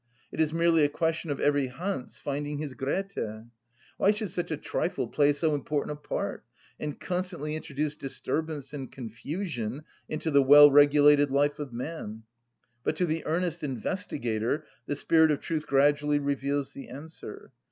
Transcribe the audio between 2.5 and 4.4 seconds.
his Grethe.(37) Why should